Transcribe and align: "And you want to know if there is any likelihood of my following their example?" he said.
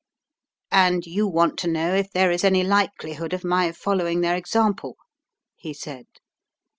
"And 0.71 1.05
you 1.05 1.27
want 1.27 1.59
to 1.59 1.67
know 1.67 1.93
if 1.93 2.09
there 2.11 2.31
is 2.31 2.43
any 2.43 2.63
likelihood 2.63 3.33
of 3.33 3.43
my 3.43 3.71
following 3.71 4.21
their 4.21 4.35
example?" 4.35 4.97
he 5.55 5.75
said. 5.75 6.07